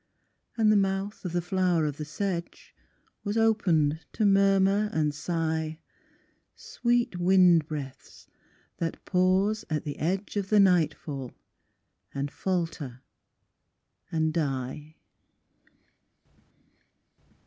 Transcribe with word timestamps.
And 0.57 0.71
the 0.71 0.75
mouth 0.75 1.23
of 1.25 1.31
the 1.31 1.43
flower 1.43 1.85
of 1.85 1.97
the 1.97 2.05
sedge 2.05 2.73
Was 3.23 3.37
opened 3.37 4.03
to 4.13 4.25
murmur 4.25 4.89
and 4.91 5.13
sigh, 5.13 5.79
"Sweet 6.55 7.19
wind 7.19 7.67
breaths 7.67 8.27
that 8.77 9.05
pause 9.05 9.63
at 9.69 9.83
the 9.83 9.99
edge 9.99 10.37
Of 10.37 10.49
the 10.49 10.59
nightfall, 10.59 11.33
and 12.15 12.31
falter, 12.31 13.03
and 14.11 14.33
die." 14.33 14.95